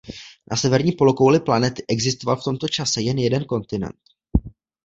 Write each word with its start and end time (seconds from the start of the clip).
Na 0.51 0.55
severní 0.57 0.91
polokouli 0.91 1.39
planety 1.39 1.85
existoval 1.87 2.35
v 2.37 2.43
tom 2.43 2.57
čase 2.69 3.01
jen 3.01 3.17
jeden 3.17 3.45
kontinent. 3.45 3.99